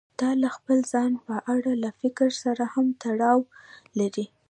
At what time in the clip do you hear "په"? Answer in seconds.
1.25-1.35